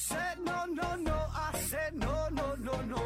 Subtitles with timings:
[0.00, 3.02] said no, no, no, I said no, no, no, no.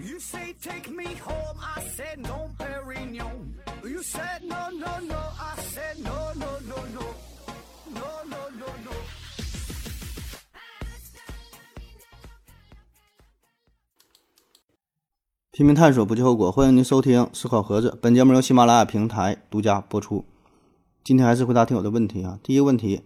[0.00, 3.54] You say take me home, I said no, Perignon.
[3.84, 7.04] You said no, no, no, I said no, no, no, no.
[7.94, 8.92] No, no, no, no.
[15.52, 16.50] 拼命探索，不计后果。
[16.50, 20.24] 欢迎您收听《思考盒子》，本节目由喜马拉雅平台独家播出。
[21.04, 22.40] 今天还是回答听友的问题啊。
[22.42, 23.02] 第一个问题，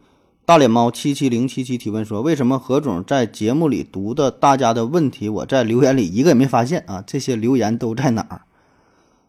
[0.46, 7.02] 大脸猫七七零七七提问说：为什么何总在节目里读的大家的问题，我在留言里一个也没发现啊？
[7.04, 8.42] 这些留言都在哪儿？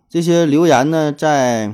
[0.08, 1.74] 这些留言呢，在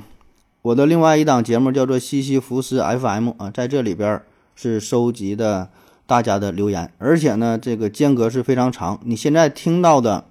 [0.62, 4.22] 我的另外一档节目叫做《西西弗斯 FM》啊，在这里边
[4.56, 5.68] 是收集的
[6.08, 9.02] 大家的留言，而且呢，这个间隔是非常长。
[9.04, 10.26] 你现在听到的。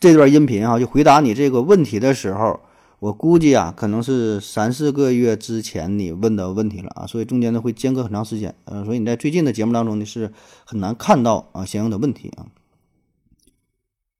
[0.00, 2.60] 这段音频啊，就回答你这个问题的时候，
[3.04, 10.32] 我估计啊，可能是三四个月之前你问的问题了啊，所以中间呢会间隔很长时间，呃，所以你在最近的节目当中呢是
[10.64, 12.46] 很难看到啊相应的问题啊。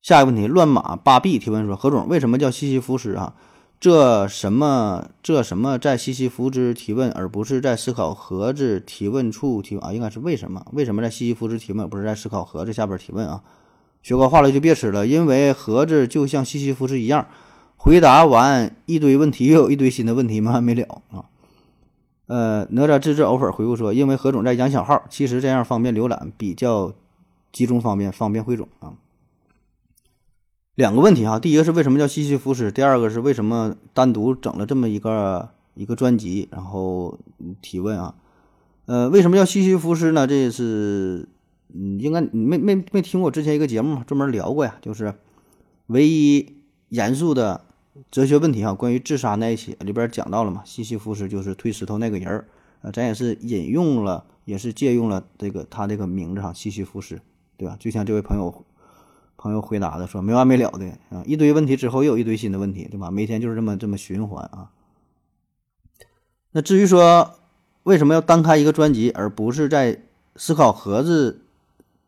[0.02, 3.34] 下一个问题，乱马八 B 提问说，何总为什么叫西西弗斯啊？
[3.80, 9.94] 这什么这什么在西西弗斯提问，而不是在思考盒子提问处提问啊？
[9.94, 10.62] 应该是为什么？
[10.72, 13.42] 为什么在西西弗斯提问，不是在思考盒子下边提问啊？
[14.02, 17.26] 学过话了就别吃了，因为盒子就像西西弗斯一样，
[17.84, 21.26] 回答完一堆问题，又有一堆新的问题没完 没了啊。
[22.24, 26.94] 呃，哪吒自制藕粉回复说，因为何总在养小号，其实这样方便浏览，比较
[27.52, 28.94] 集中方便，方便汇总啊。
[30.74, 37.18] 两个问题哈，第一个是为什么叫西西弗斯，第二个是为什么单独整了这么一个一个专辑，然后
[37.60, 38.14] 提问啊。
[38.86, 40.26] 呃，为什么叫西西弗斯呢？
[40.26, 41.28] 这是。
[41.76, 45.12] 嗯，应该你没没没听过之前一个节目专门聊过呀，就是
[45.88, 46.54] 唯一
[46.88, 47.60] 严肃的
[48.10, 52.48] 哲学问题哈，关于自杀那一期里边讲到了嘛，西西弗斯就是推石头那个人儿，
[52.82, 57.20] 呃，咱也是引用了，也是借用了这个他这个名字哈，西西弗斯，
[57.56, 57.76] 对吧？
[57.78, 58.64] 就像这位朋友
[59.36, 63.10] 朋友回答的说，没完没了的啊，一堆问题之后又有一堆新的问题，对吧？
[63.10, 64.70] 每天就是这么这么循环啊。
[66.52, 67.34] 那至于说
[67.84, 70.02] 为什么要单开一个专辑，而不是在
[70.36, 71.42] 思考盒子？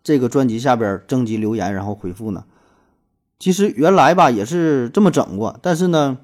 [0.02, 2.44] 这个专辑下边征集留言，然后回复呢？
[3.38, 6.18] 其实原来吧也是这么整过，但是呢，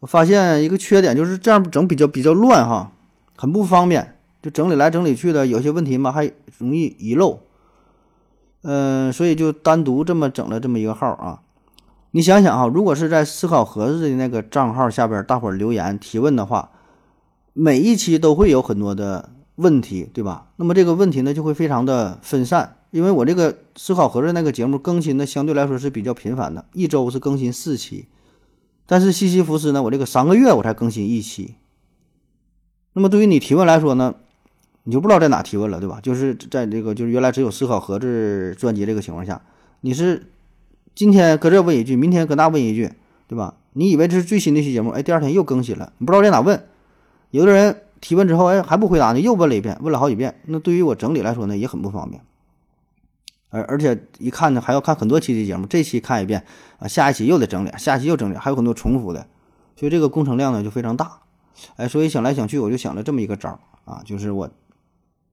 [0.00, 2.90] 我发现一个缺点，就是这样整比较比较乱哈，
[3.36, 7.40] 很不方便，就整理来整理去的，有些问题嘛还容易遗漏。
[8.62, 11.40] 嗯，所以就单独这么整了这么一个号啊。
[12.10, 16.70] 你想想哈，如果是在思考盒子的那个账号下边，大伙留言提问的话，
[17.52, 20.48] 每一期都会有很多的问题，对吧？
[20.56, 22.77] 那么这个问题呢，就会非常的分散。
[22.90, 28.06] 因为我这个思考盒子那个节目更新的相对来说是比较频繁的，一周是更新四期，
[28.86, 31.54] 但是西西弗斯呢，我这个三个月我才更新一期。
[32.94, 34.14] 那么对于你提问来说呢，
[34.84, 36.00] 你就不知道在哪提问了，对吧？
[36.02, 39.42] 就是在这个就是原来只有思考盒子专辑这个情况下，
[39.82, 40.30] 你是
[40.94, 42.90] 今天搁这问一句，明天搁那问一句，
[43.28, 43.54] 对吧？
[43.74, 46.64] 你以为这是最新的一期节目，哎，第二天又更新了，你不知道在哪问。
[47.30, 52.22] 有的人提问之后，哎，还不回答呢，又问了一遍，问了好几遍，那对于我整理来说呢，也很不方便。
[53.50, 56.44] 而而且一看呢，还要看很多期的节目，这期看一遍
[56.78, 59.26] 啊，下一期又得整理，下期又整理，还有很多重复的，
[59.76, 61.20] 所以这个工程量呢就非常大。
[61.76, 64.50] 哎，所以想来想去，我就想了这么一个招儿啊，就是我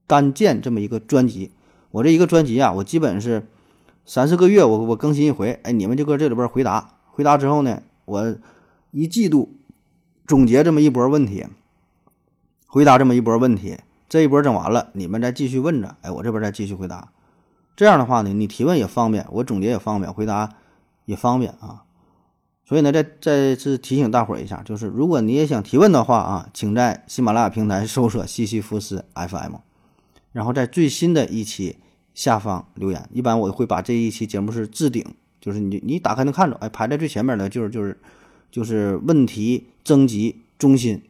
[0.06, 1.52] 单建这么一个专辑。
[1.92, 3.46] 我这一个专辑啊，我基本是
[4.04, 8.36] 三四个月我我更新一回，哎，你们就搁这里边回答，回答之后呢，我
[8.90, 9.54] 一季度
[10.26, 11.46] 总结这么一波问题，
[12.66, 13.78] 回答这么一波问题，
[14.08, 17.12] 这一波整完了，你们再继续问着，哎，我这边再继续回答。
[17.76, 20.54] 这样的话呢，你提问也方便，我总结也方便，回答
[21.04, 21.84] 也方便啊。
[22.64, 29.56] 所以呢，再再次提醒大伙儿一下，就是如果你也想提问的话啊，请在喜马拉雅平台搜索“西西弗斯 FM”，
[30.32, 31.76] 然后在最新的一期
[32.12, 33.08] 下方留言。
[33.12, 35.04] 一般我会把这一期节目是置顶，
[35.40, 38.00] 就是你你打开能看着，哎，排在最前面的就是就是
[38.50, 41.02] 就是问题征集中心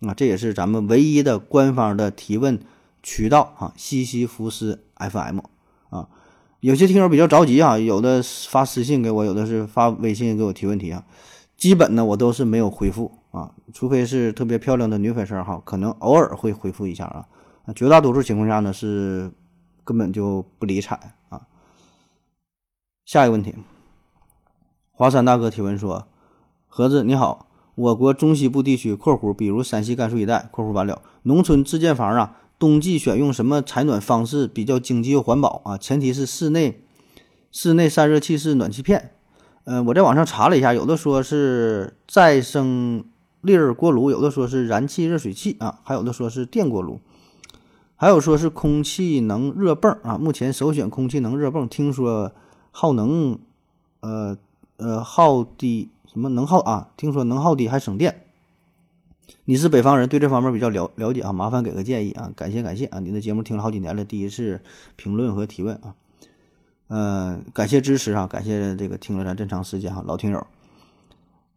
[0.00, 2.58] 啊，这也是咱们唯一的官方的提问
[3.02, 5.40] 渠道啊，西西弗斯 FM。
[5.92, 6.08] 啊，
[6.60, 11.04] 有些听友比较着急啊，有的发私信给我，有的是发微信给我提问题啊。
[11.58, 17.26] 基本呢，我都是没有回复啊，除非是特别漂亮的女粉丝哈，可能偶尔会回复一下啊。
[17.76, 19.30] 绝大多数情况下呢，是
[19.84, 20.98] 根本就不理睬
[21.28, 21.42] 啊。
[23.04, 23.54] 下一个问题，
[24.92, 26.06] 华山大哥提问说：
[26.66, 32.38] 盒子你好，我国中西部地区（括弧比如陕西、甘肃一带）（括弧完了）农村自建房啊。
[32.62, 35.76] 冬季选用什么采暖方式比较经济又环保啊？
[35.76, 36.84] 前提是室内
[37.50, 39.10] 室内散热器是暖气片。
[39.64, 43.04] 嗯，我在网上查了一下，有的说是再生
[43.40, 47.00] 粒儿锅炉，有的说是燃气热水器啊，还有的说是电锅炉。
[47.96, 52.30] 还有说是空气能热泵啊，目前首选空气能热泵，听说
[52.70, 53.40] 耗能，
[53.98, 54.38] 呃
[54.76, 56.90] 呃耗低什么能耗啊？
[56.96, 58.24] 听说能耗低还省电。
[59.44, 63.00] 你是北方人，对这方面比较了了解啊，麻烦给个建议啊，感谢感谢啊！
[63.00, 64.60] 你的节目听了好几年了，第一次
[64.96, 65.94] 评论和提问啊，
[66.88, 70.46] 嗯，感谢支持啊，感谢这个听了咱这长时间哈，老听友。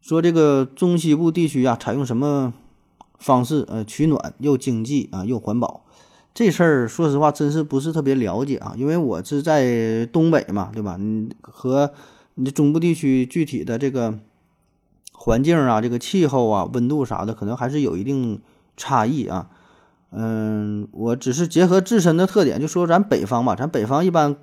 [0.00, 2.54] 说这个中西部地区啊，采用什么
[3.18, 5.82] 方式呃取暖又经济啊又环保？
[6.34, 10.96] 这事儿说实话真是不是特别了解啊，因为我是在东北嘛，对吧？
[10.98, 11.92] 你和
[12.34, 14.18] 你中部地区具体的这个
[15.16, 18.40] 环境啊、这个气候啊、温度啥的，可能还是有一定
[18.76, 19.48] 差异啊。
[20.10, 24.36] 嗯，我只是结合自身的特点，就说咱北方吧，咱北方一般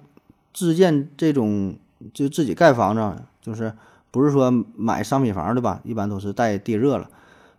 [0.54, 1.75] 自建这种
[2.14, 3.74] 就自己盖房子，就是。
[4.14, 5.80] 不是说买商品房对吧？
[5.84, 7.10] 一般都是带地热了，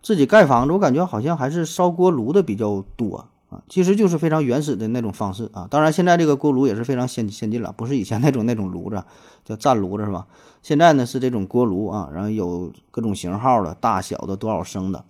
[0.01, 3.61] 自己盖房子，我感觉好像还是烧锅炉的比较多啊。
[3.67, 5.67] 其实就是非常原始的那种方式啊。
[5.69, 9.03] 当然，现在这个锅炉也是非常先先进了，不是以前那种那种炉子
[9.43, 10.27] 叫站炉子是吧？
[10.61, 15.05] 现在呢是这种锅炉啊，然后有各种型号的、大小的、多少升的，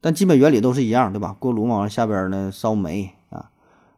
[0.00, 1.36] 但基本原理都是一样，对吧？
[1.38, 3.50] 锅炉嘛，下边呢烧煤啊。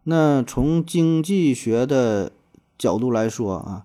[0.05, 2.32] 那从经济学的
[2.79, 3.85] 角度来说啊。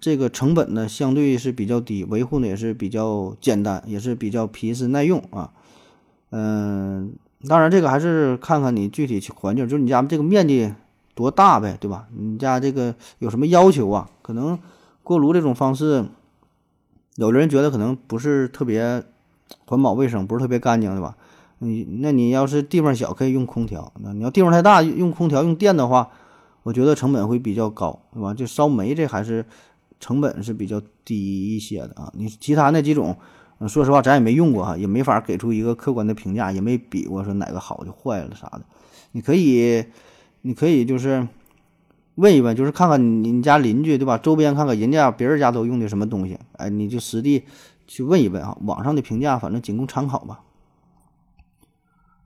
[0.00, 5.52] 这个成本呢，相对是比较低，维护呢也是比较简单，也是比较皮实耐用啊。
[6.30, 7.12] 嗯，
[7.46, 10.72] 当然这个还是看看你具体环境，就是你家这个面积
[11.14, 12.06] 多大呗，对吧？
[12.16, 14.08] 你家这个有什么要求啊？
[14.22, 14.58] 可能
[15.02, 16.04] 锅炉这种方式，
[17.16, 19.02] 有的人觉得可能不是特别
[19.66, 21.16] 环保卫生，不是特别干净，对吧？
[21.58, 26.10] 你那你要是地方小，可以用空调；那你要地方太大，用空调用电的话，
[26.64, 28.34] 我觉得成本会比较高，对吧？
[28.34, 29.44] 就烧煤这还是。
[29.98, 33.16] 成本是比较低一些的啊，你其他那几种，
[33.58, 38.62] 嗯说实话咱也没用过哈，也没法给出一个客观的评价，也没比过说哪个好就坏了啥的。
[39.12, 39.86] 你可以，
[40.42, 41.26] 你可以就是
[42.16, 44.18] 问一问，就是看看你你家邻居对吧？
[44.18, 47.44] 周边看看人家别人家都用的什么东西，哎，你就实地
[47.86, 48.58] 去问一问啊。
[48.62, 50.40] 网上的评价反正仅供参考吧。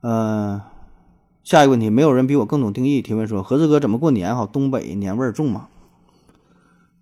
[0.01, 0.59] 嗯，
[1.43, 3.01] 下一个问题，没有人比我更懂定义。
[3.01, 4.45] 提问说，何志哥怎么过年哈？
[4.45, 5.69] 东北年味儿重吗？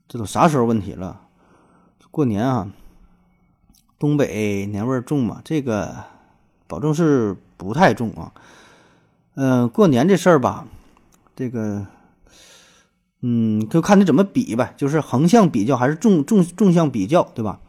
[0.08, 1.22] 这都啥时候问题了？
[2.12, 2.72] 过年啊，
[4.00, 5.42] 东北年味重嘛？
[5.44, 5.94] 这个
[6.66, 8.32] 保证是不太重啊。
[9.36, 10.66] 嗯，过年这事儿吧，
[11.36, 11.86] 这个，
[13.22, 17.60] 嗯，就看你怎么比呗，就是横向比较还是纵纵纵向比较，对吧？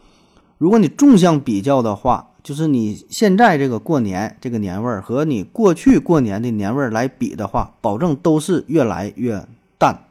[0.59, 9.47] 如果你纵向比较的话，就是你现在这个过年这个年味儿和你过去过年的年味儿来比的话，保证都是越来越
[9.79, 10.05] 淡。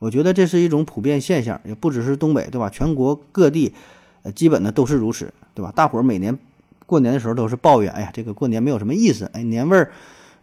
[0.00, 2.68] 我觉得这是一种普遍现象，也不只是东北，对吧？
[2.68, 3.72] 全国各地，
[4.22, 5.72] 呃，基本的都是如此，对吧？
[5.74, 6.36] 大伙儿每年
[6.86, 9.92] 过年的时候都是抱怨，哎呀，这个过年没有什么意思，哎，年味儿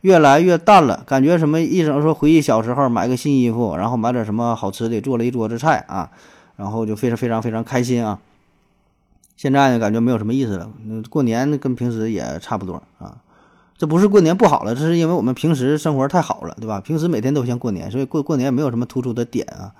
[0.01, 6.09] 越来越淡了，感觉什么一整说回忆小时候买个新衣服，然后买点什么好吃的，做了一桌子菜啊，
[6.55, 8.19] 然后就非常非常非常开心啊。
[9.35, 13.17] 现在呢，感觉没有什么意思了，那过年跟平时也差不多啊。
[13.77, 16.79] 这不是过年不好了，这是因为我们平时生活太好了，对吧？
[16.79, 19.73] 平时每天都像过年，所以过过年没有什么突出的点啊。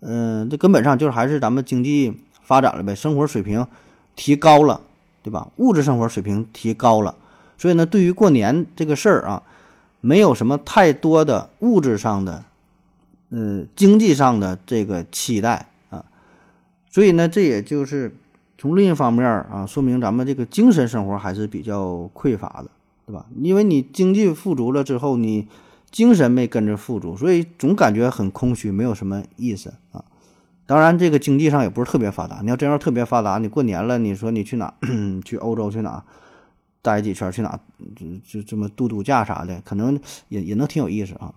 [0.00, 3.66] 嗯，这根本上就是还是咱们经济发展了呗，生活水平
[4.16, 4.80] 提高了，
[5.22, 5.48] 对吧？
[5.56, 7.14] 物质生活水平提高了，
[7.58, 9.42] 所以呢，对于过年这个事儿啊，
[10.00, 12.44] 没有什么太多的物质上的、
[13.30, 16.04] 嗯，经济上的这个期待啊。
[16.90, 18.14] 所以呢，这也就是
[18.58, 22.70] 从另一方面啊，说明咱们这个精神生活还是比较匮乏的。
[23.06, 23.26] 对吧？
[23.42, 25.46] 因为你经济富足了之后，你
[25.90, 30.02] 精神没跟着富足，所以总感觉很空虚，没有什么意思啊。
[30.66, 32.40] 当然，这个经济上也不是特别发达。
[32.42, 34.72] 你要真要特别发达，你过年了，你说你去哪？
[35.24, 36.04] 去欧洲去哪？
[36.82, 37.30] 待几圈？
[37.30, 37.58] 去哪？
[37.96, 38.06] 就
[38.40, 41.34] 就这么度度假啥的，可能也也能挺有意思啊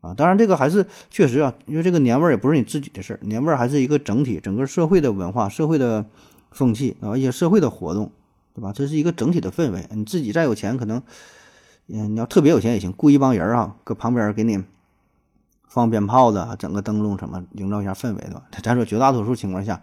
[0.00, 0.14] 啊！
[0.14, 6.06] 当然，这个还是确实啊，因为这个年味儿也不是你自己的事儿，年味儿还是一个整体，整个社会的文化、社会的
[6.50, 8.10] 风气啊，一些社会的活动。
[8.52, 8.72] 对吧？
[8.74, 9.86] 这是一个整体的氛围。
[9.94, 11.00] 你自己再有钱，可能，
[11.86, 14.60] 嗯，你要特别有钱也行，雇一帮人啊，搁旁边给你
[15.70, 18.42] 放鞭炮的，整个灯笼什么，营造一下氛围，对吧？
[18.60, 19.80] 咱说绝大多数情况下，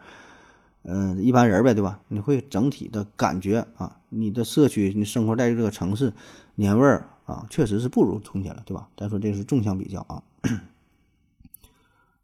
[0.83, 2.01] 嗯，一般人呗，对吧？
[2.09, 6.11] 你会整体的感觉啊，你的社区，你生活在这个城市，
[6.55, 8.89] 年味儿啊，确实是不如从前了，对吧？
[8.97, 10.21] 咱说这是纵向比较啊。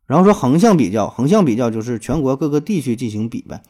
[0.05, 3.63] 然后说横向比较，横向比较就是全国各个地区进行比呗。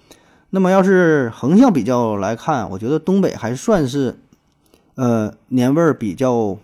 [0.50, 4.18] 那么，要是横向比较来看，我觉得东北还算是，
[4.96, 6.58] 呃，年味儿比较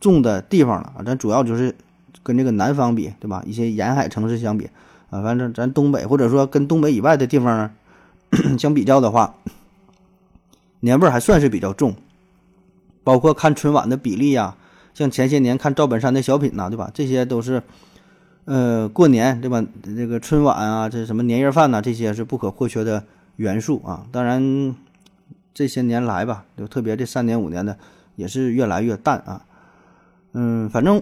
[0.00, 1.02] 重的地方了啊。
[1.04, 1.74] 咱主要就是
[2.28, 3.42] 跟这个南方比，对吧？
[3.46, 4.68] 一些沿海城市相比
[5.08, 7.70] 啊，反正咱东北或者说跟东北以外的地方
[8.60, 9.34] 相比较的话，
[10.80, 11.94] 年味儿还算是比较重。
[13.02, 14.54] 包括看春晚的比例呀，
[14.92, 16.90] 像前些年看赵本山的小品呐，对吧？
[16.92, 17.62] 这些都是，
[18.44, 19.64] 呃，过年对吧？
[19.82, 23.02] 这个春晚啊，这什么年夜饭呐，这些是不可或缺的
[23.36, 24.04] 元素啊。
[24.12, 24.76] 当然，
[25.54, 27.78] 这些年来吧，就特别这三年五年的，
[28.16, 29.46] 也是越来越淡啊。
[30.34, 31.00] 嗯，反正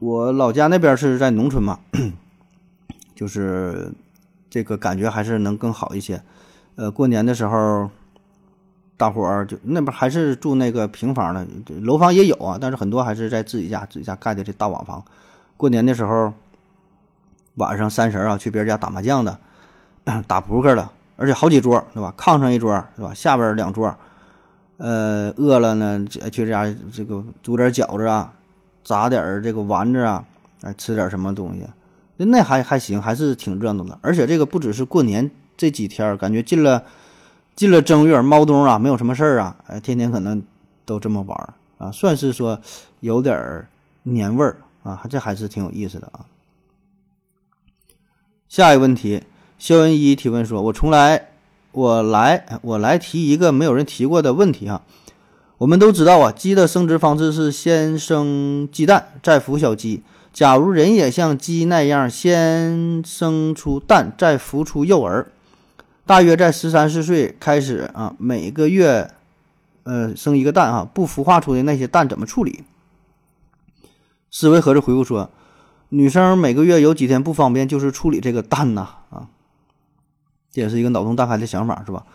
[0.00, 1.78] 我老家那边是在农村嘛，
[3.14, 3.92] 就是
[4.50, 6.20] 这个感觉还是能更好一些。
[6.74, 7.88] 呃，过年的时候。
[8.96, 11.46] 大伙儿就那边还是住那个平房的，
[11.80, 15.02] 楼房也有啊，但是很多还是在自己家自己家盖的这大瓦房。
[15.56, 16.34] 过年的时候，
[17.54, 19.38] 晚上三十啊，去别人家打麻将的，
[20.28, 22.12] 打扑克的，而且好几桌，对吧？
[22.18, 23.14] 炕上一桌，对吧？
[23.14, 23.96] 下边两桌。
[24.76, 28.30] 呃，饿了呢，去这家这个煮点饺子啊，
[28.84, 30.24] 炸点儿这个丸子啊，
[30.62, 31.66] 哎，吃点什么东西，
[32.24, 33.98] 那还还行，还是挺热闹的。
[34.02, 36.84] 而且这个不只是过年这几天，感觉进了。
[37.56, 40.42] 进了正月，猫冬啊，没有什么事儿啊，哎，天天可能
[40.86, 42.58] 都这么玩儿啊，算是说
[43.00, 43.68] 有点儿
[44.04, 46.24] 年味儿啊，这还是挺有意思的啊。
[48.48, 49.24] 下一个问题，
[49.58, 51.32] 肖恩一提问说：“我从来，
[51.72, 54.80] 我来，我来提一个没有人提过的问题哈。
[55.60, 60.02] 我们都知道啊，鸡的生殖方式是先生鸡蛋，再孵小鸡。
[60.32, 65.30] 假如人也像鸡那样，先生出蛋，再孵出幼儿。”
[66.06, 69.10] 大约在十三四岁开始啊，每个月，
[69.82, 72.64] 呃，生一个蛋啊，不孵化出的那些蛋怎么处理？
[74.30, 75.28] 思维盒子回复说：
[75.90, 79.28] 女生每个月有几天不方便，就是处理这个蛋呐啊，
[80.50, 82.06] 这也是一个脑洞大开的想法是吧？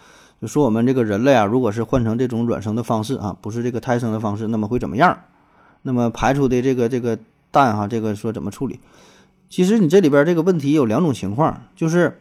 [0.41, 5.17] 就说我们这个人类啊，如果是换成这种卵生的方式啊，不是这个胎生的方式，那么会怎么样？
[5.81, 7.17] 那么排出的这个这个
[7.51, 8.79] 蛋哈，这个说怎么处理？
[9.49, 12.19] 其实你这里边这个问题有两种情况，就是。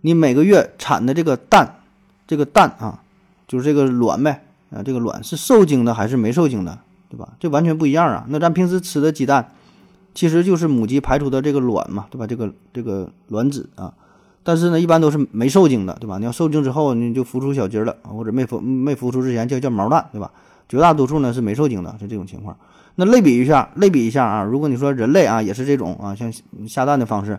[0.00, 1.80] 你每个月产的这个蛋，
[2.24, 3.02] 这个蛋啊，
[3.48, 6.78] 就是这个卵呗啊，这个卵是受精的还是没受精的，
[7.10, 7.30] 对吧？
[7.40, 8.24] 这完全不一样啊。
[8.28, 9.50] 那咱平时吃的鸡蛋，
[10.14, 12.28] 其实就是母鸡排出的这个卵嘛，对吧？
[12.28, 13.92] 这个这个卵子啊，
[14.42, 16.18] 但是呢，一般都是没受精的，对吧？
[16.18, 20.30] 你要受精之后，你就孵出小鸡了，或者没孵没孵出之前叫叫毛蛋，对吧？
[20.68, 22.56] 绝大多数呢是没受精的，是这种情况。
[22.96, 26.32] 那类比一下，类比一下啊，如果你说人类啊，也是这种啊，像
[26.66, 27.38] 下蛋的方式。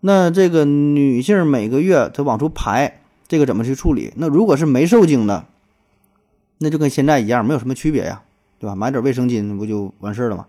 [0.00, 4.12] 那这个女性每个月她往出排，这个怎么去处理？
[4.16, 5.44] 那如果是没受精的，
[6.58, 8.22] 那就跟现在一样，没有什么区别呀，
[8.58, 8.76] 对吧？
[8.76, 10.46] 买点卫生巾不就完事了吗？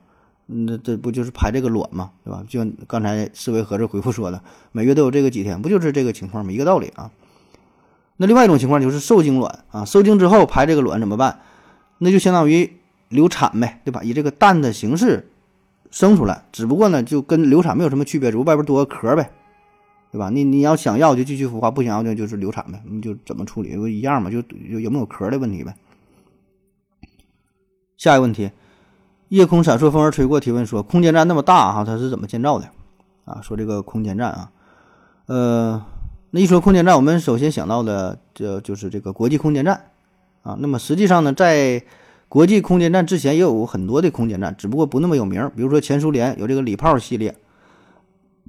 [0.51, 2.11] 那这不就是排这个卵嘛？
[2.23, 2.43] 对吧？
[2.49, 4.41] 就刚才思维盒子回复说的，
[4.71, 6.51] 每月都有这个几天，不就是这个情况吗？
[6.51, 7.11] 一个道理啊。
[8.17, 11.39] 那另外一种情况就是受精卵啊，受精之后排这个卵怎么办？
[11.99, 12.77] 那就相当于
[13.09, 14.01] 流产呗，对吧？
[14.03, 15.29] 以这个蛋的形式
[15.91, 19.31] 生出来，只不过呢，就跟流产没有什么区别，只不过外边多个壳呗。
[20.11, 20.31] 对吧？
[20.31, 24.31] 你你要想要就继续孵化，不想要就就是流产呗，你就怎么处理不一样嘛？
[24.31, 25.75] 就有有没有壳的问题呗。
[27.95, 28.49] 下一个问题，
[29.29, 32.69] 夜空闪烁，风儿吹过，提问说：空间站那么大哈，它是怎么建造的？
[33.25, 34.51] 啊，说这个空间站啊，
[35.27, 35.85] 呃，
[36.31, 39.85] 那一说空间站，我们首先想到的就就是这个国际空间站
[40.41, 40.57] 啊。
[40.59, 41.83] 那么实际上呢，在
[42.27, 45.51] 国际空间站之前也有很多的空间站，只不过不那么有名。
[45.55, 47.35] 比如说前苏联有这个礼炮系列，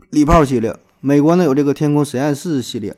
[0.09, 0.75] 礼炮系列。
[1.03, 2.97] 美国呢有这个天空实验室系列，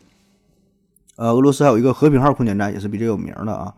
[1.17, 3.75] 呃，俄罗斯还有一个和平号空间站也是比较有名的啊。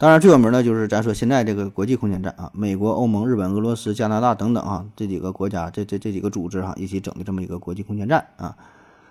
[0.00, 8.56] 当然最有名的就是咱说现在这个国际空间站啊，美国、欧盟、日本、俄罗斯、加拿大等等啊这几个国家这这这几个组织哈一起整的这么一个国际空间站啊。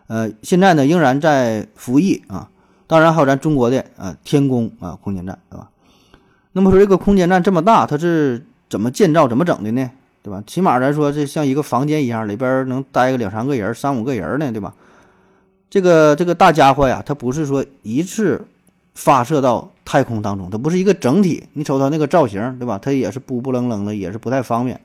[0.08, 2.50] 呃，现在呢仍然在服役啊。
[2.88, 5.70] 当然还有咱中国的啊天宫啊空间站对吧？
[6.54, 9.92] 那么说这个空间站这么大，它是怎么建造、怎么整的呢？
[10.24, 10.44] 对吧？
[10.48, 14.74] 起码咱说这像一个房间一样，里边能待个两三个人、三五个人呢，对吧？
[15.70, 18.44] 这个这个大家伙呀，它不是说一次
[18.96, 21.44] 发射到太空当中，它不是一个整体。
[21.54, 22.78] 你瞅它那个造型，对吧？
[22.78, 24.80] 它也是不不愣愣的，也是不太方便。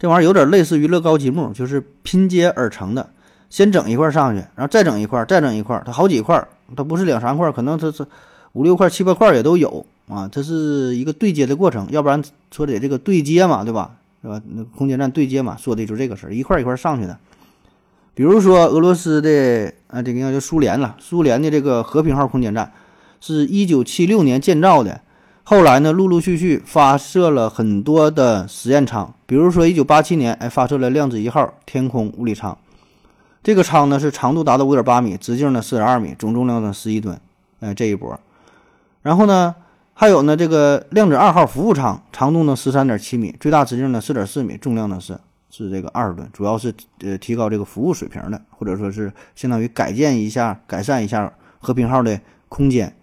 [0.00, 3.08] 这玩意儿有点类似于乐高积木，就是拼接而成的。
[3.48, 6.44] 先整一块上去，然后再整一块，再整一块，它好几块，
[6.76, 8.04] 它不是两三块，可能它是
[8.54, 9.86] 五六块、七八块也都有。
[10.08, 13.92] 啊，这是一个对接的过程，要不然说得这个对接嘛，对吧？
[14.22, 14.42] 是吧？
[14.44, 17.16] 那空间站对接嘛，说的就这个事儿，一块一块上去的。
[18.12, 22.72] 比如说俄罗斯的啊，这个叫苏联了，苏联的这个和平号空间站
[23.34, 25.00] 是一九七六年建造的，
[25.42, 32.56] 后来呢，陆陆续续发射了很多的实验舱，比如说一九八七年，哎，发射了量子一号天空物理舱，
[33.42, 37.18] 这个舱呢是长度达到五点八米，直径呢四点二米，总重量呢十一吨，
[37.60, 38.18] 哎，这一波，
[39.02, 39.54] 然后呢？
[39.98, 45.18] 还有呢，这个量子二号服务舱长度呢十三点七米，最大直径呢四点四米，重量呢是
[45.48, 52.94] 是这个二十吨，主要是呃提高这个服务水平的，或者说是相当于改建一下、改善一下和平号的空间，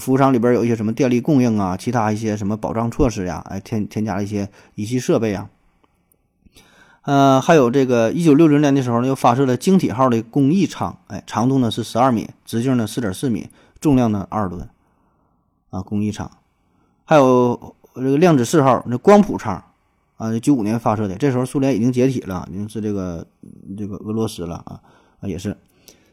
[0.00, 5.50] 服务商里边有一些什么电力供应啊，其他一些什么保障措施呀，哎，添添加了一些仪器设备啊。
[7.02, 14.68] 呃，还有这个一九六零年的时候呢，又发射了晶体号的工艺舱，哎，长度呢是十二米，直径呢四点四米，重量呢二吨，
[15.70, 16.30] 啊，工艺舱。
[17.04, 19.62] 还有这个量子四号那光谱舱，
[20.16, 23.26] 啊，九五年发射的，这时候苏联已经解体了，已经是这个
[23.76, 24.80] 这个俄罗斯了啊，
[25.20, 25.56] 啊也是。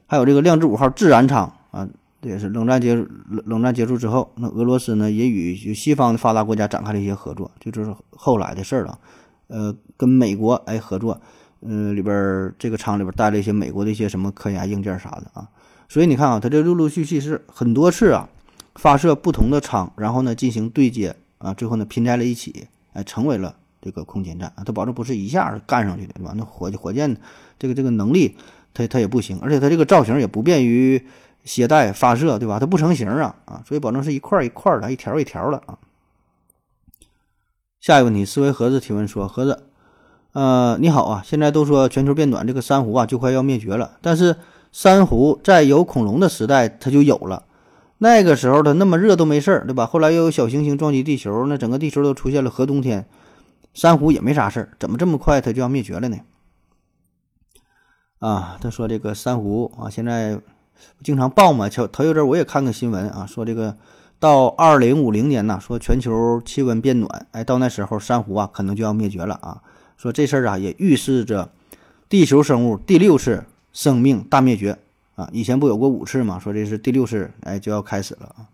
[0.06, 1.88] 还有这个量子五号自燃舱啊。
[2.22, 3.08] 这也是冷战结冷
[3.46, 9.00] 冷战结束之后，那俄罗斯呢也与西方的发达国家展开了一些合作，这就是后来的事儿了。
[9.48, 11.20] 呃，跟美国哎合作，
[11.62, 15.48] 嗯，里边这个厂里边带了一些美国的一些什么科研硬件啥的啊。
[15.88, 18.28] 所以你看啊，它这陆陆续续是很多次啊，
[18.76, 24.64] 发射不同的舱，然后呢进行对接啊，最后呢拼在了一起，哎，成为了这个空间站啊。
[24.66, 26.34] 它保证不是一下干上去的，对吧？
[26.36, 27.16] 那火火箭
[27.58, 28.36] 这个这个能力，
[28.74, 31.02] 它它也不行，而且它这个造型也不便于。
[31.44, 32.60] 携带发射，对吧？
[32.60, 35.78] 它不成形啊啊，所以保证是一块一块的，一条一条的啊。
[37.80, 39.64] 下一个问题，思维盒子提问说：盒子，
[40.34, 43.98] 呃，你好啊，现在都说全球变暖，这个珊瑚啊就快要灭绝了。
[44.02, 44.36] 但是
[44.72, 47.46] 珊瑚在有恐龙的时代它就有了，
[48.00, 49.86] 那个时候它那么热都没事儿，对吧？
[49.86, 53.08] 后来又有小行星撞击地球，那整个地球都出现了核冬天，
[53.74, 56.18] 珊瑚也没啥事儿，怎么这么快它就要灭绝了呢？
[58.20, 60.40] 啊，他说这个珊瑚啊，现在。
[61.04, 63.78] 经常报嘛，头头一阵我也看个新闻啊，说这个
[64.20, 69.62] 到二零五零年呢，说全球气温变暖，哎，到那时候珊瑚啊可能就要灭绝了啊。
[69.98, 71.50] 说这事儿啊也预示着
[72.08, 74.78] 地球生物第六次生命大灭绝
[75.16, 75.30] 啊。
[75.32, 76.40] 以前不有过五次嘛？
[76.40, 78.48] 说这是第六次，哎，就要开始了啊。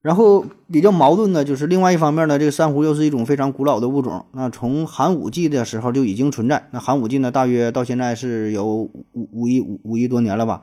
[0.00, 6.68] 然后比较矛盾的就是另外一方面呢，这个珊瑚又是一种非常古老的物种，那从寒武纪的时候就已经存在。
[6.70, 10.62] 那寒武纪呢，大约到现在是有五五亿五五亿多年了吧？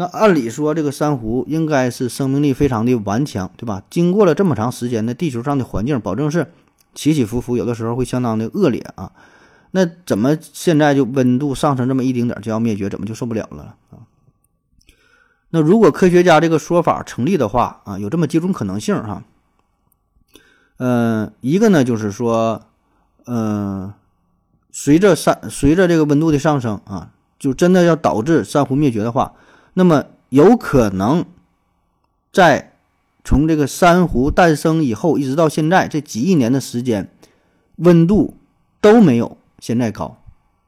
[0.00, 3.82] 那按理说，这个珊瑚应该是生命力非常的顽强，对吧？
[3.90, 6.52] 经过了这么长时间的地球上的环境，保证是
[6.94, 9.10] 起起伏伏，有的时候会相当的恶劣啊。
[9.72, 12.88] 那怎么现在就温度上升这么一丁点就要灭绝？
[12.88, 14.06] 怎么就受不了了啊？
[15.50, 19.24] 那如果科学家这个说法成立的话啊，有这么几种可能性哈。
[20.76, 22.62] 嗯，一个呢就是说，
[23.26, 23.92] 嗯，
[24.70, 29.32] 随着珊随着这个温度的上升啊，就真的要导致珊瑚灭绝的话。
[29.78, 31.24] 那么有可能，
[32.32, 32.72] 在
[33.22, 37.08] 从这个珊瑚诞生以后，一直到现在这几亿年的时间，
[37.76, 38.34] 温度
[38.80, 40.16] 都没有现在高，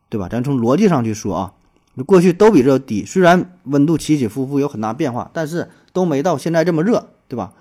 [0.08, 0.28] 对吧？
[0.28, 1.52] 咱从逻辑上去说啊，
[2.06, 3.04] 过去都比这低。
[3.04, 7.52] 虽然温度起起伏伏有很大变化，但是都没到现在这么热，对吧？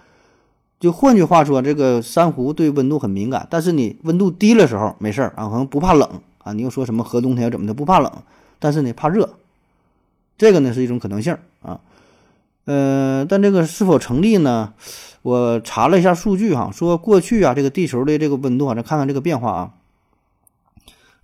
[0.79, 6.53] 就换句话说，这个珊瑚对温度很敏感，但是你温度低的时候没事儿啊，可能不怕冷啊。
[6.53, 8.11] 你又说什么核冬天怎么的不怕冷，
[8.59, 9.27] 但是呢怕热。
[10.39, 11.81] 这个呢是一种可能性啊，
[12.63, 14.73] 呃，但这个是否成立呢？
[15.21, 19.73] 我查了一下数据哈，说过去啊，这个地球的这个温度啊，咱看看这个变化啊，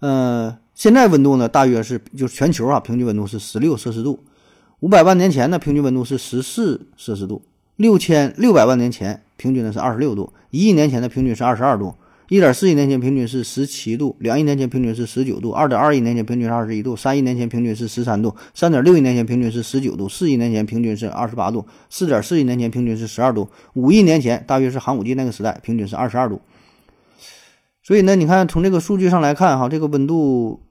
[0.01, 4.19] 呃，现在温度呢大约是就是全球啊平均温度是十六摄氏度，
[4.81, 7.41] 五百万年前呢平均温度是十四摄氏度，
[7.77, 11.95] 六千六百万年前平均呢是二十六度，一亿年前的平均是二十二度。
[12.27, 26.41] 一点四亿年前平均是十七度，两亿年前平均是十九度，二点二亿年前平均是二十一度，三亿年前平均是十三度，三点六亿年前平均是十九度，四亿年前平均是二十八度，四点四亿年前平均是十二度，五亿年前大约是寒武纪那个时代，平均是二十二度。
[27.83, 30.61] 所以呢，你看从这个数据上来看，哈，这个温度，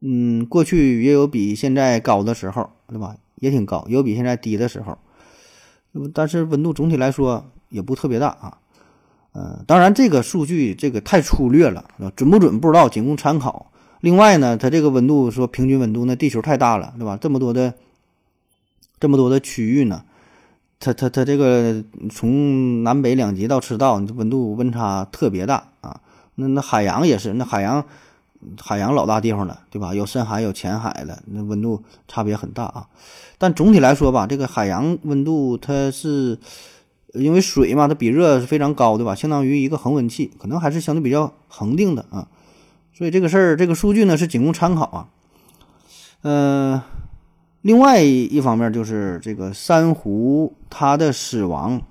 [0.00, 3.16] 嗯，过去也有比现在高的时候，对吧？
[3.36, 4.96] 也挺高，有比现在低的时候，
[6.14, 8.59] 但是温度总体来说也不特别大啊。
[9.32, 11.84] 呃，当然，这个数据这个太粗略了，
[12.16, 13.70] 准不准不知道，仅供参考。
[14.00, 17.16] 另外呢，它这个温度说平均温度，那地球太大了，对吧？
[17.16, 17.72] 这么多的
[18.98, 20.02] 这么多的区域呢，
[20.80, 26.00] 它它它这个从南北两极到赤道，温度温差特别大啊。
[26.34, 27.84] 那那海洋也是，那海洋
[28.60, 29.94] 海洋老大地方了，对吧？
[29.94, 32.88] 有深海有浅海的，那温度差别很大啊。
[33.38, 36.36] 但总体来说吧，这个海洋温度它是。
[37.14, 39.14] 因为水嘛，它比热是非常高，对吧？
[39.14, 42.28] 相当于一个恒温器，可能还是相对比较恒定的啊。
[42.92, 45.08] 所以这个事儿，这个数据呢是仅供参考啊。
[46.22, 46.82] 呃，
[47.62, 51.82] 另外一方面就是这个珊瑚它的死亡，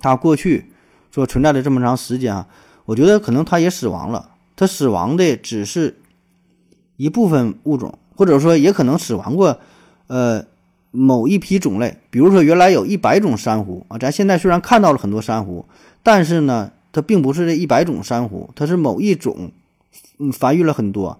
[0.00, 0.72] 它过去
[1.10, 2.48] 说存在了这么长时间啊，
[2.84, 4.30] 我觉得可能它也死亡了。
[4.56, 5.98] 它死亡的只是
[6.96, 9.58] 一部分物种，或者说也可能死亡过，
[10.08, 10.44] 呃。
[10.96, 15.66] 某一批种类，比如说原来有一百种珊瑚啊，咱现在虽然看到了很多珊瑚，
[16.02, 19.50] 但是呢，它并不是这一百种珊瑚，它是某一种，
[20.18, 21.18] 嗯，繁育了很多，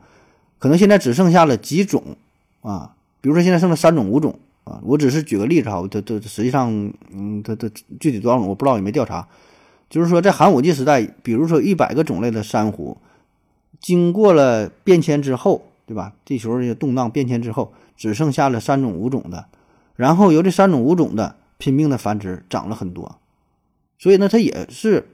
[0.59, 2.17] 可能现在只剩下了几种
[2.63, 4.81] 啊，比如说现在剩了三种五种啊。
[4.83, 6.73] 我只是举个例子哈，它它实际上，
[7.13, 7.69] 嗯，它它
[8.01, 9.29] 具体多少种我不知道，也没调查。
[9.91, 12.97] 就是说，在寒武纪时代，比如说一百个种类的珊瑚，
[13.81, 16.13] 经过了变迁之后，对吧？
[16.25, 19.45] 地球这些动荡变迁之后，只剩下了三种五种的，
[19.97, 23.19] 然后由这三种物种的拼命的繁殖，长了很多，
[23.99, 25.09] 所以呢，它也是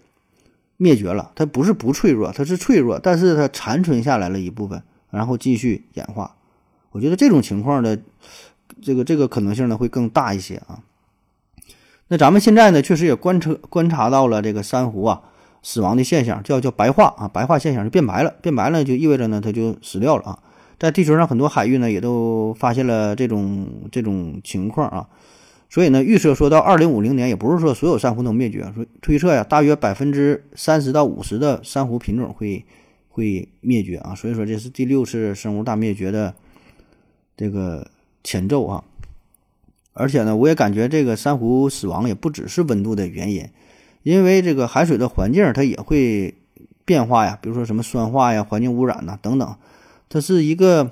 [0.77, 1.31] 灭绝了。
[1.35, 6.35] 它不是不脆弱，它是脆弱，但是它残存下来了一部分，然后继续演化。
[6.91, 7.99] 我觉得这种情况的
[8.83, 10.81] 这个这个可能性呢会更大一些啊。
[12.09, 15.23] 那咱们现在呢，确实也观测观察到了这个珊瑚啊
[15.63, 20.39] 死亡的现象，叫叫白化啊，白化现象就变白了，变白了就意味着呢它就死掉了啊。
[20.83, 25.09] 在地球上很多海域呢也都发现了这种这种情况啊，
[25.71, 32.65] 所以呢预测说到二零五零年，也不是说所有珊瑚都灭绝，说推测呀，大约百分之三十到五十的珊瑚品种会
[33.09, 34.13] 会灭绝啊。
[34.17, 36.35] 所以说这是第六次生物大灭绝的
[37.37, 37.89] 这个
[38.25, 38.83] 前奏啊。
[39.93, 43.49] 而且呢，我也感觉这个珊瑚死亡也不只是温度的原因，
[44.03, 46.35] 因为这个海水的环境它也会
[46.85, 49.55] 变化呀，比如说什么酸化呀、环境污染呐等等，
[50.13, 50.91] 它是一个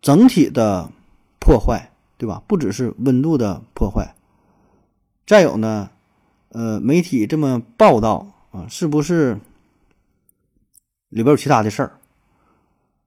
[0.00, 0.92] 整体的
[1.40, 2.40] 破坏，对吧？
[2.46, 4.14] 不只是温度的破坏。
[5.26, 5.90] 再有呢，
[6.50, 9.40] 呃，媒体这么报道啊，是不是
[11.08, 11.98] 里边有其他的事儿？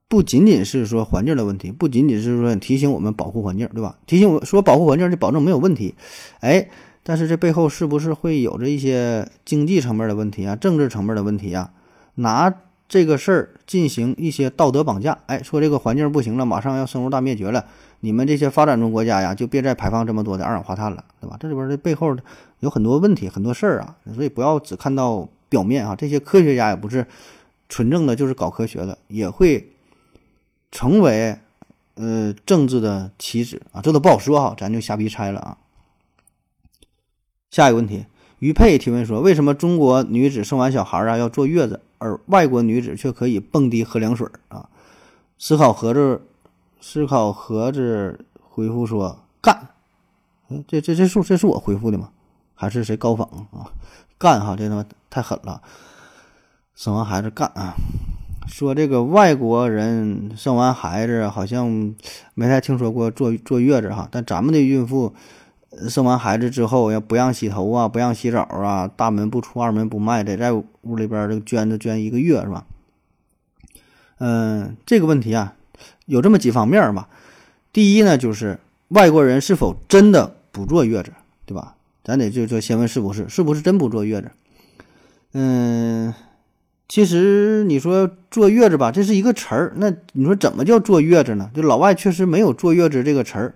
[0.10, 3.98] 不仅仅是说环境的问题，不仅仅是说提醒我们保护环境，对吧？
[4.06, 5.96] 提醒我说保护环境就保证没有问题，
[6.42, 6.70] 哎，
[7.02, 11.72] 但是这背后是不是会有着一些经济层面的问题啊，政治层面的问题啊？
[12.16, 12.54] 拿
[12.94, 17.66] 这个事儿进行一些道德绑架，哎，说这个环境不行了，马上要生物大灭绝了，
[18.02, 21.36] 你们这些发展中国家呀，就别再排放这么多的二氧化碳了，对吧？
[21.40, 22.16] 这里边的背后
[22.60, 25.96] 有很多问题，很多事儿啊，所以不要只看到表面啊。
[25.96, 27.08] 这些科学家也不是
[27.68, 29.72] 纯正的就是搞科学的，也会。
[30.72, 31.38] 成为，
[31.96, 35.58] 呃，政治的棋子啊，这都不好说哈，咱就瞎逼猜了啊。
[37.50, 38.06] 下一个问题，
[38.38, 44.68] 于佩提问说，为什么中国女子生完小孩啊要坐月子，而外国女子却可以蹦迪喝凉水啊？
[45.40, 46.22] 思考盒子，
[46.82, 49.70] 思考盒子回复说干。
[50.50, 52.10] 哎，这这这是这是我回复的吗？
[52.54, 53.72] 还是谁高仿啊？
[54.18, 55.62] 干哈，这他妈太狠了，
[56.76, 57.74] 生完孩子干啊！
[58.46, 61.96] 说这个外国人生完孩子好像
[62.34, 65.16] 没太听说过坐坐月子哈，但咱们的孕妇
[65.90, 72.66] 生完孩子之后要不让洗头啊，不让洗澡啊，大门不出二门不迈，得在屋里边这个捐着捐一个月是吧？
[74.20, 75.56] 嗯，这个问题啊
[76.06, 77.10] 有这么几方面吧。
[77.72, 78.60] 第一呢，就是
[78.90, 81.12] 外国人是否真的不坐月子，
[81.46, 81.76] 对吧？
[82.04, 84.32] 咱得就说先问是不是，是不是真不坐月子？
[85.34, 86.14] 嗯。
[86.90, 89.74] 其实你说坐月子吧，这是一个词儿。
[89.78, 91.50] 那你说怎么叫坐月子呢？
[91.56, 93.56] 就老外确实没有坐月子这个词儿。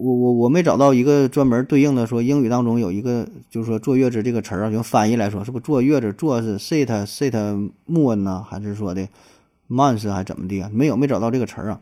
[0.00, 9.06] 我我我没找到一个专门对应的，说英语当中有一个，就是说坐月子这个词儿啊，用翻译来说，是不坐月子坐是 sit sit moon 呢，还是说的
[9.68, 10.70] month 还怎么的啊？
[10.72, 11.80] 没有，没找到这个词儿啊。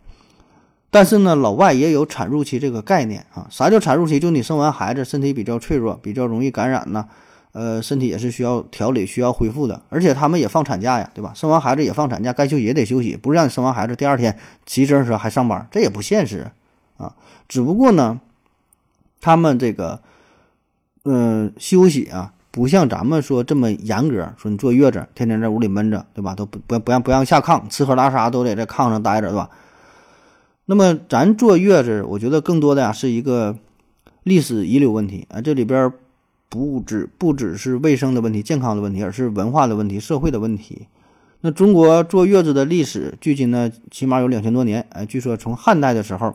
[0.90, 3.46] 但是呢，老外也有产褥期这个概念啊。
[3.50, 4.18] 啥叫产褥期？
[4.18, 7.06] 就你生完孩子，身体比较脆弱，比较容易感染呢。
[7.52, 11.32] 呃，身体也是需要调理、需要恢复的，而且他们也放产假呀，对吧？
[11.34, 16.50] 生完孩子也放产假，该休息也得休息，不是让你生完孩子第二天骑自行车还上班，这也不现实
[16.98, 17.14] 啊。
[17.48, 18.20] 只不过呢，
[19.20, 20.00] 他们这个，
[21.04, 26.34] 嗯，休息啊，不像咱们说这么严格，说你坐月子，天天在屋里闷着，对吧？
[26.34, 29.50] 都不不不让不让下炕，吃喝拉撒都得在炕上待着，对吧？
[30.66, 33.56] 那么咱坐月子，我觉得更多的呀是一个
[34.22, 35.92] 历史遗留问题啊，这里边。
[36.50, 40.88] 不只不只是卫生的问题、健康的问题，而是文化的问题、社会的问题。
[41.42, 44.86] 那中国坐月子的历史，距今呢起码有两千多年。
[44.88, 46.34] 哎，据说从汉代的时候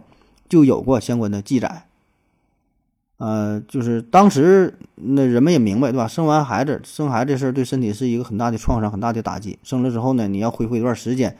[0.53, 1.87] 就有过相关的记载。
[3.17, 6.07] 呃，就是当时那人们也明白，对吧？
[6.07, 9.57] 生完孩子，生孩子这事儿对身体是一个很大的创伤、很大的打击。
[9.63, 11.35] 生了之后呢，你要恢复一段时间，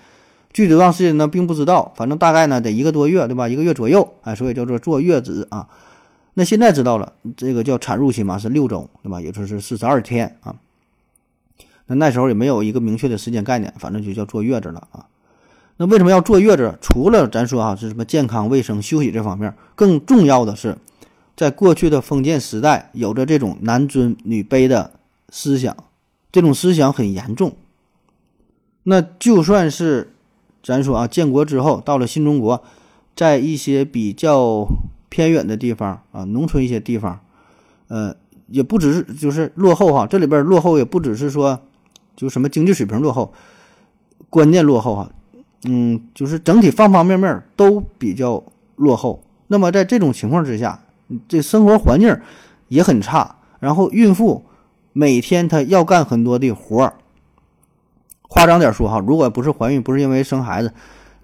[0.52, 1.94] 具体多长时间呢，并不知道。
[1.96, 3.48] 反正大概呢得一个多月，对吧？
[3.48, 4.16] 一个月左右。
[4.24, 5.70] 哎，所以叫做坐月子啊。
[6.34, 9.22] 那现在知道了，这个叫产褥期嘛，是六周，对吧？
[9.22, 10.56] 也就是四十二天啊。
[11.86, 15.06] 那那时候也没有一个明确的时间概念，反正就叫坐月子了啊。
[15.78, 16.78] 那为什么要坐月子？
[16.82, 20.78] 除了咱说啊是什么健康、卫生、休息这方面，更重要的是，
[21.36, 24.92] 在过去的封建时代，有着这种男尊女卑的
[25.30, 25.76] 思想，
[26.32, 27.54] 这种思想很严重。
[28.84, 30.14] 那就算是
[30.64, 32.64] 咱说啊，建国之后到了新中国，
[33.16, 34.68] 在一些比较。
[35.14, 37.20] 偏远的地方啊，农村一些地方，
[37.88, 38.16] 呃，
[38.48, 40.08] 也不只是就是落后哈。
[40.08, 41.60] 这里边落后也不只是说，
[42.16, 43.32] 就什么经济水平落后，
[44.32, 45.12] 观念落后哈。
[45.66, 48.44] 嗯，就是整体方方面面都比较
[48.76, 49.24] 落后。
[49.48, 50.80] 那么在这种情况之下，
[51.28, 52.18] 这生活环境
[52.68, 54.44] 也很差，然后孕妇
[54.92, 56.94] 每天她要干很多的活儿。
[58.30, 60.74] 夸张点说哈，如果不是怀孕，不是因为生孩子，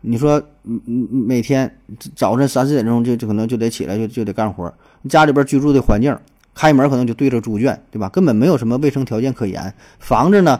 [0.01, 1.79] 你说，嗯嗯，每天
[2.15, 4.71] 早晨三四点钟就就可能就得起来，就就得干活。
[5.09, 6.15] 家里边居住的环境，
[6.53, 8.07] 开门可能就对着猪圈，对吧？
[8.09, 9.73] 根本没有什么卫生条件可言。
[9.97, 10.59] 房子呢，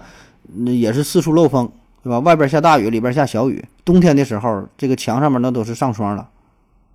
[0.55, 1.71] 也是四处漏风，
[2.10, 2.19] 对吧？
[2.22, 3.63] 外边下大雨，里边下小雨。
[3.86, 6.28] 冬天的时候，这个墙上面那都是上霜了，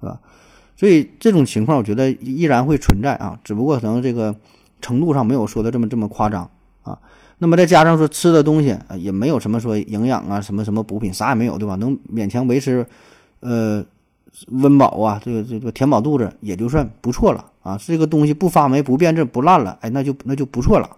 [0.00, 0.18] 是吧？
[0.74, 4.34] 所以这种情况，我觉得依然会存在啊，只不过可能这个
[4.80, 6.50] 程度上没有说的这么这么夸张
[6.82, 6.98] 啊。
[7.38, 11.76] 那么再加上说吃的东西，也没有什么说营养啊，什么什么补品，啥也没有，对吧？
[11.76, 12.84] 能勉强维持，
[13.38, 13.84] 呃，
[14.48, 17.78] 温饱啊，这个这个填饱肚子也就算不错了啊。
[17.80, 20.90] 这个东西不发霉、不变质、不烂了，哎，那就那就不错了。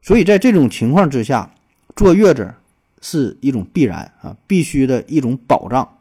[0.00, 1.50] 所以在这种情况之下，
[1.96, 2.54] 坐月子
[3.00, 5.96] 是一种必然啊，必须的一种保障。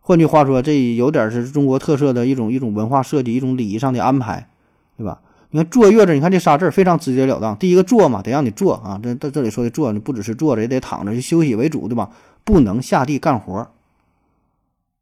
[0.00, 4.48] 换句话说，这有点是中国特色的一种一种文化设计，一种礼仪上的安排，
[4.96, 5.20] 对吧？
[5.50, 7.56] 你看坐月子，你看这仨字非常直截了当。
[7.56, 9.00] 第一个坐嘛，得让你坐啊。
[9.02, 12.10] 这这这里说的坐，你不只是坐着，也得躺着就休息为主，对吧？
[12.42, 13.70] 不能下地干活。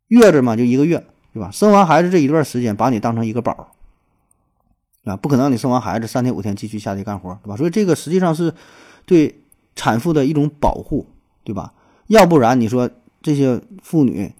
[0.08, 1.50] 月子嘛，就一个月，对吧？
[1.50, 3.74] 生完孩子这一段时间，把你当成一个宝
[5.04, 7.56] 啊，不可能让你生完孩子三天五天继续下地干活，对吧？
[7.56, 8.52] 所以这个实际上是
[9.06, 9.41] 对
[9.74, 11.06] 产妇的一种保护，
[11.44, 11.72] 对吧？
[12.06, 14.32] 要不然你说这些妇女，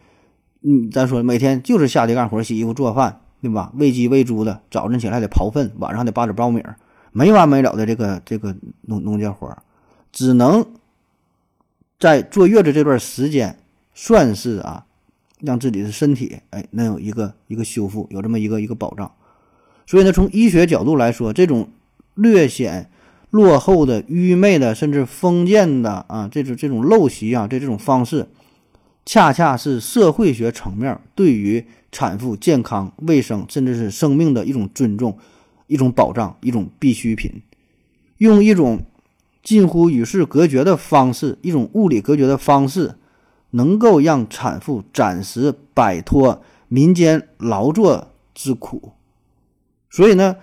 [0.62, 3.18] 嗯，咱说每天就是下地干活、洗衣服、做饭。
[3.42, 3.72] 对吧？
[3.74, 6.62] 喂鸡喂猪的，早晨起来得刨粪，晚上得扒点苞米，
[7.10, 9.52] 没完没了的这个这个农农家活
[10.12, 10.64] 只能
[11.98, 13.58] 在坐月子这段时间
[13.94, 14.86] 算是啊，
[15.40, 19.10] 让自己的身体哎能有一个一个修复，有这么一个一个保障。
[19.88, 21.68] 所以呢，从医学角度来说，这种
[22.14, 22.91] 略显
[23.32, 28.28] 落后的、愚昧的，甚至封建的啊，这种这种陋习啊，这这种方式，
[29.04, 31.66] 恰恰是社会学层面对于。
[31.94, 35.18] 产妇健康、卫生，甚至是生命的一种尊重、
[35.66, 37.42] 一种保障、一种必需品，
[38.16, 38.80] 用一种
[39.42, 42.94] 近乎与世隔绝的方式，一种物理隔绝的方式，
[43.50, 48.92] 能够让产妇暂时摆脱民间劳作之苦。
[49.90, 50.36] 所以呢，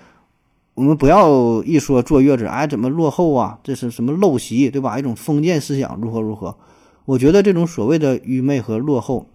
[0.79, 3.59] 我们不要一说坐月子，哎，怎么落后啊？
[3.61, 4.97] 这是什么陋习，对吧？
[4.97, 6.55] 一种封建思想，如何如何？
[7.03, 9.27] 我觉得这种所谓的愚昧和落后。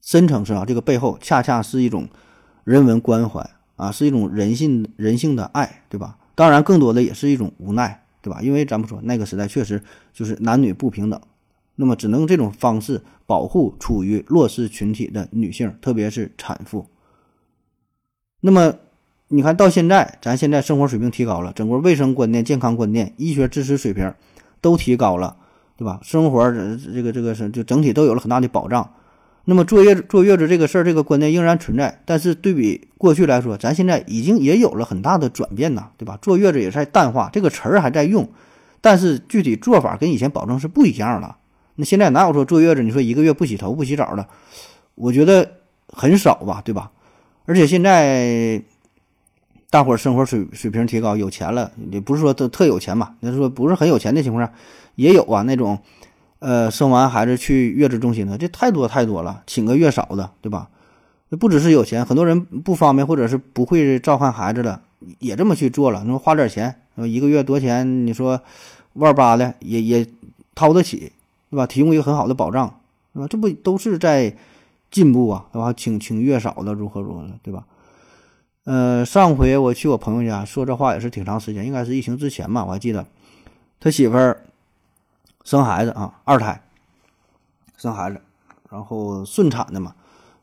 [0.00, 2.08] 深层次啊，这个背后恰恰是一种
[2.64, 6.16] 人文关怀啊，是一种人性人性的爱，对吧？
[6.34, 8.40] 当然，更多的也是一种无奈，对吧？
[8.40, 9.82] 因为咱们说那个时代确实
[10.14, 11.20] 就是男女不平等，
[11.74, 16.86] 那么只能这种方式保护处于弱势群体的女性，特别是产妇。
[18.40, 18.76] 那么
[19.28, 24.14] 你看到现在，咱现在生活水平提高了，整个卫生观念、健康观念、医学知识水平
[24.60, 25.36] 都提高了，
[25.76, 25.98] 对吧？
[26.02, 28.88] 生活这个这个是就整体都有了很大的保障。
[29.46, 36.16] 那么坐月坐月子这个事儿，这个观念仍然存在，但是对比过去来说，咱现在已经也有了很大的转变呐，对吧？
[36.22, 38.28] 坐月子也在淡化，这个词儿还在用，
[38.80, 41.36] 但是具体做法跟以前保证是不一样了。
[41.74, 44.26] 那现在哪有说坐月子，你说一个月不洗头不洗澡的？
[44.94, 45.48] 我觉得
[45.88, 46.90] 很少吧，对吧？
[47.44, 48.60] 而且现在
[49.70, 53.14] 大伙儿生活水水平提高，有钱了，也不是说都特有钱吧？
[53.20, 54.52] 那说不是很有钱的情况下，
[54.94, 55.78] 也有啊那种。
[56.38, 60.68] 呃，生完孩子去月子中心的，这太多太多了，请个月嫂的，对吧？
[61.40, 64.78] 不只是有钱，很多人不方便或者是不会照看孩子的，
[65.18, 66.02] 也这么去做了。
[66.04, 68.06] 你说花点钱，一个月多钱？
[68.06, 68.38] 你说
[68.92, 70.06] 万八的也也
[70.54, 71.10] 掏得起，
[71.50, 71.66] 对吧？
[71.66, 72.80] 提供一个很好的保障，
[73.14, 73.26] 对吧？
[73.26, 74.36] 这不都是在
[74.90, 75.72] 进步啊，对吧？
[75.72, 77.64] 请请月嫂的如何如何，对吧？
[78.66, 83.06] 呃，上回我去我朋友家说这话也是挺长时间，应该是疫情之前吧，我还记得
[83.80, 84.42] 他媳妇儿。
[85.44, 86.60] 生孩子啊，二胎，
[87.76, 88.20] 生孩子，
[88.68, 89.94] 然后顺产的嘛，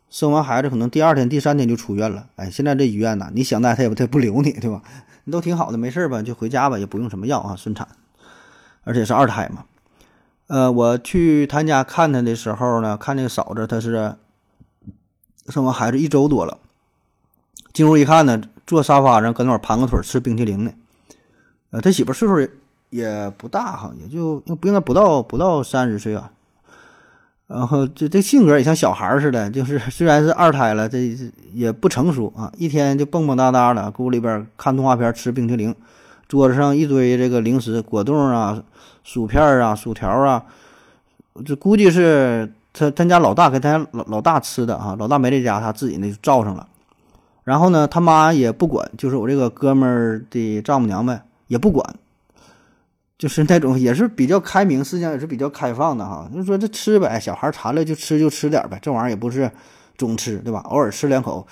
[0.10, 2.30] 生完孩子可能第二天、第三天就出院了。
[2.38, 4.82] 哎，现在这医院呢，你想带他也不他不留你，对吧？
[5.26, 7.86] 你都挺好的，没事吧，就回家吧，也不用什么药啊，顺产，
[8.86, 9.66] 而且是二胎嘛。
[10.48, 14.16] 呃，我去他家看他的时候呢，看那个嫂子，她是
[15.50, 16.60] 生完孩子一周多了，
[17.74, 20.72] 进屋一看呢，坐沙发上搁那儿盘个腿吃冰淇淋呢。
[21.72, 23.34] 呃，他媳妇岁数也。
[23.36, 26.30] 不大哈，也就不应该不到不到三十岁啊。
[27.48, 31.18] 然后这这性格也像小孩似的，就是虽然是二胎了，这
[31.54, 32.54] 也不成熟啊。
[32.56, 35.74] 一天就蹦蹦哒哒的，屋里边看动画片，吃冰淇淋，
[36.28, 38.64] 桌子上一堆这个零食、果冻啊、
[39.04, 40.46] 薯片啊、薯条啊。
[41.44, 46.68] 这估计是他他家老大给他家老老大吃的啊，老大没在家，他自己那就照上了。
[47.44, 51.96] 然后呢，他妈也不管，就是我这个哥们儿的丈母娘们也不管。
[53.16, 56.30] 就是那种也是比较开明，思想也是比较开放的哈。
[56.34, 59.50] 就说这吃呗，小孩馋了就吃就吃点呗，这玩意儿也不是
[59.98, 60.60] 总吃，对吧？
[60.62, 61.46] 偶尔吃两口，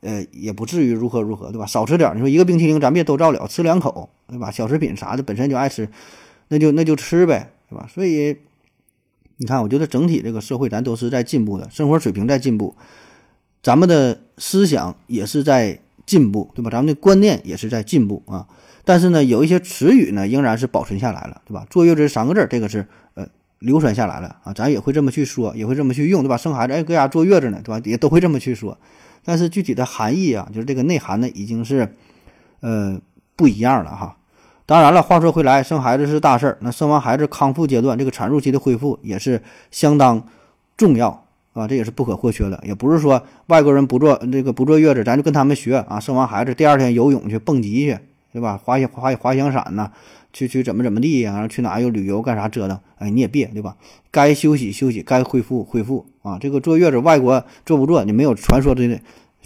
[0.00, 1.66] 呃，也不至于如何如何，对吧？
[1.66, 4.50] 少吃点，你说一个冰淇淋咱别都照了，吃两口，对吧？
[4.50, 5.86] 小食品啥的本身就爱吃，
[6.48, 7.86] 那就那就吃呗，对吧？
[7.92, 8.38] 所以
[9.36, 12.74] 你看，我觉得整体这个社会咱都是在进步的，生活水平在进步，
[13.62, 16.70] 咱们的思想也是在进步，对吧？
[16.70, 18.46] 咱们的观念也是在进步啊。
[18.84, 21.66] 但是呢，有一些词语呢，仍然是保存下来了，对吧？
[21.68, 23.26] 坐月子三个字，这个是呃
[23.58, 26.36] 流传下来了啊，咱也会这么去说，也会这么去用，对吧？
[26.36, 27.82] 生孩子，哎，搁家坐月子呢，对吧？
[27.84, 28.78] 也都会这么去说。
[29.24, 31.94] 但是具体的含义啊，就是这个内涵呢，已经是
[32.60, 32.98] 呃
[33.36, 34.16] 不一样了哈。
[34.64, 40.26] 当然了，话说回来，生孩子是大事儿，那生完孩子康复阶段，这个产褥期的恢复也是相当
[40.76, 41.26] 重要
[41.58, 42.62] 啊，这也是不可或缺的。
[42.66, 47.98] 也不是说外国人不坐这个不坐月子，咱就跟他们学啊，生完孩子第二天游泳去、蹦极去，
[48.32, 48.56] 对吧？
[48.56, 49.90] 滑滑滑翔伞呐，
[50.32, 51.32] 去去怎么怎么地呀？
[51.32, 52.78] 然后去哪又旅游干啥折腾？
[52.98, 53.76] 哎，你也别对吧？
[54.10, 56.38] 该休息休息，该恢复恢复啊。
[56.40, 58.04] 这个坐月子，外国坐不坐？
[58.04, 59.00] 你没有传说的。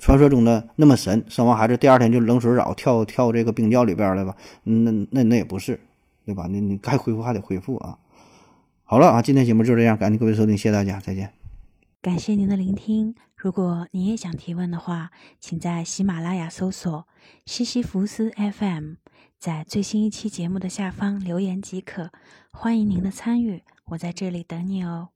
[0.05, 4.35] 传说中的那么神，生完孩子第二天就冷水澡跳跳这个冰窖里边了吧？
[4.65, 5.79] 那那那也不是，
[6.27, 6.49] 对吧？
[6.51, 7.97] 你你该恢复还得恢复啊。
[8.83, 11.42] 好了啊，今天节目就这样，感谢各位收听，谢谢大家，再见。
[12.03, 13.15] 感谢您的聆听。
[13.37, 17.07] 如果您也想提问的话，请在喜马拉雅搜索
[17.47, 18.95] 西西弗斯 FM，
[19.39, 22.11] 在最新一期节目的下方留言即可。
[22.51, 25.11] 欢迎您的参与，我在这里等你哦。